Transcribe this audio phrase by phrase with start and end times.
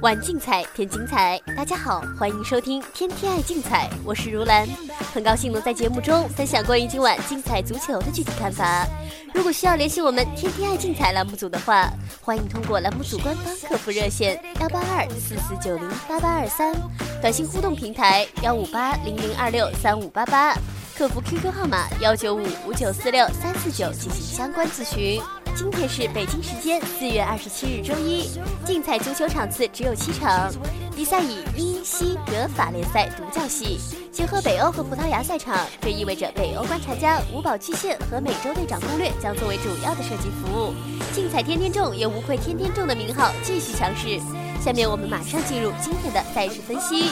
[0.00, 4.66] 玩竞彩添精彩，大家好，欢迎收听《天天爱竞彩》，我是如兰，
[5.12, 8.86] 很高兴能在节目中分享关于今晚竞彩足球的具体看法。
[9.34, 11.90] 如果需要联系我们《天天爱竞彩》栏目组的话，
[12.22, 16.74] 欢迎通过栏目组官方客服热线幺八二四四九零八八二三，
[17.20, 20.54] 短信互动平台幺五八零零二六三五八八，
[20.96, 25.20] 客服 QQ 号码幺九五五九四六三四九进行相关咨询。
[25.58, 28.30] 今天是北京时间四月二十七日周一，
[28.64, 30.48] 竞彩足球场次只有七场，
[30.94, 33.76] 比赛以英西德法联赛独角戏，
[34.12, 40.72] 结合北欧和葡萄牙赛场，这意味着北欧观察家、五宝巨献和美洲队长攻略将作为主要的设计服务。
[41.12, 44.20] 竞彩天天中也无愧天天中的名号，继续强势。
[44.64, 47.10] 下面我们马上进入今天的赛事分析。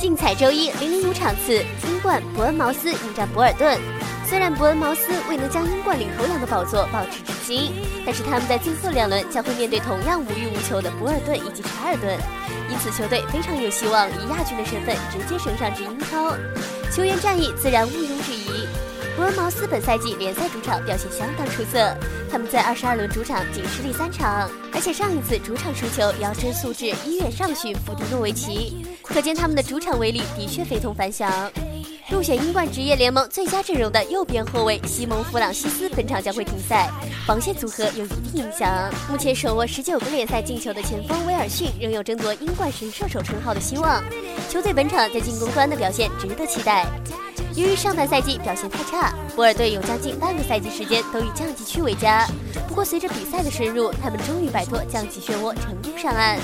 [0.00, 1.52] 竞彩周一零零五场次，
[1.86, 3.78] 英冠伯恩茅斯迎战博尔顿。
[4.28, 7.72] 虽然伯恩茅斯未能将英冠领头羊的宝座保持至今，
[8.04, 12.14] 但是他们在最后两轮将会面对同样无欲无求的博尔顿以及查尔顿，
[12.70, 16.36] 因此球队非常有希望以亚军的身份直接升上至英超。
[16.92, 18.68] 球员战役自然毋庸置疑。
[19.16, 21.96] 伯恩茅斯本赛季联赛主场表现相当出色，
[22.30, 31.50] 他们在二十二轮主场仅失利三场，而且上一次主场输球要追溯至一月上旬赴迪诺维奇，可见他们的主场威力的确非同凡响。
[32.10, 36.90] 入选英冠职业联盟最佳阵容的右边后卫西蒙·弗朗西斯本场将会停赛，
[37.26, 38.90] 防线组合有一定影响。
[39.10, 44.02] 目前手握十九个联赛进球的前锋威尔逊仍有争夺英冠神射手称号的希望，
[44.48, 46.86] 球队本场在进攻端的表现值得期待。
[47.58, 52.24] 由于上半赛季表现太差，博尔顿有将近半个赛季时间都以降级区为家。
[52.68, 56.38] 不过随着比赛的深入，他们终于摆脱降级漩涡，成功上岸。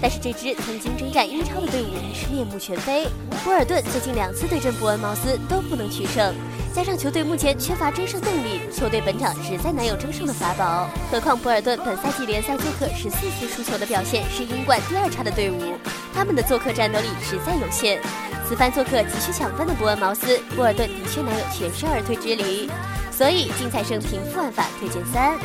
[0.00, 3.08] 但是这支曾经征战英超的队伍已是面目全非。
[3.42, 6.32] 博尔顿最近两次对阵伯恩茅斯都不能取胜，
[6.72, 10.88] 加上球队目前缺乏争胜动力，球队本场实在难有争胜的法宝。
[11.10, 15.74] 何况博尔顿本赛季联赛做客十四次输球的表现是英冠第二差的队伍，
[16.14, 18.00] 他们的做客战斗力实在有限。
[18.50, 22.68] 此番做客急需抢分的伯恩茅斯，沃尔顿的确难有全身而退之理。
[23.12, 25.38] 所以竞彩胜平负玩法推荐三。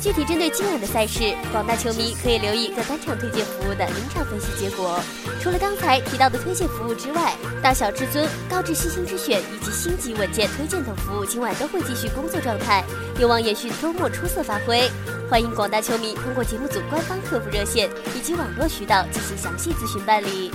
[0.00, 5.00] 具体针对今晚的赛事，广大球迷可以留意各单场推荐服务的临场分析结果。
[5.42, 12.84] 除了刚才提到的推荐服务之外，大小至尊、高智星星之选以及星级稳健推荐等服务今晚都会继续工作状态，
[13.18, 14.88] 有望延续周末出色发挥。
[15.30, 20.52] 欢迎广大球迷通过节目组官方客服热线以及网络渠道进行详细咨询办理。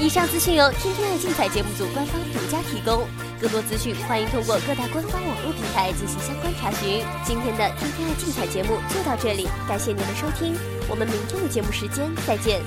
[0.00, 3.06] 以上资讯由天天爱竞彩节目组官方独家提供。
[3.40, 7.04] 更多资讯，欢迎通过各大官方网络平台进行相关查询。
[7.24, 10.54] 今天的《天天爱竞彩》节目就到这里，感谢您的收听，
[10.88, 12.60] 我们明天的节目时间再见。